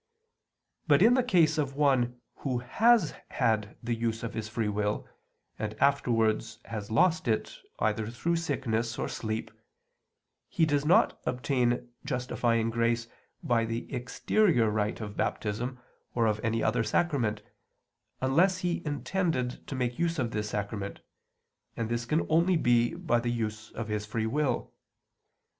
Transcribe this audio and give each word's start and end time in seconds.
But 0.87 1.03
in 1.03 1.13
the 1.13 1.21
case 1.21 1.59
of 1.59 1.75
one 1.75 2.19
who 2.37 2.57
has 2.57 3.13
had 3.29 3.77
the 3.83 3.93
use 3.93 4.23
of 4.23 4.33
his 4.33 4.49
free 4.49 4.67
will 4.67 5.07
and 5.59 5.75
afterwards 5.79 6.57
has 6.65 6.89
lost 6.89 7.27
it 7.27 7.59
either 7.77 8.09
through 8.09 8.37
sickness 8.37 8.97
or 8.97 9.07
sleep, 9.07 9.51
he 10.49 10.65
does 10.65 10.85
not 10.85 11.21
obtain 11.27 11.87
justifying 12.03 12.71
grace 12.71 13.07
by 13.43 13.63
the 13.63 13.93
exterior 13.93 14.71
rite 14.71 15.01
of 15.01 15.15
Baptism, 15.15 15.77
or 16.15 16.25
of 16.25 16.39
any 16.43 16.63
other 16.63 16.83
sacrament, 16.83 17.43
unless 18.21 18.57
he 18.65 18.81
intended 18.83 19.67
to 19.67 19.75
make 19.75 19.99
use 19.99 20.17
of 20.17 20.31
this 20.31 20.49
sacrament, 20.49 21.01
and 21.77 21.89
this 21.89 22.05
can 22.05 22.25
only 22.27 22.57
be 22.57 22.95
by 22.95 23.19
the 23.19 23.29
use 23.29 23.69
of 23.73 23.87
his 23.87 24.07
free 24.07 24.25
will. 24.25 24.73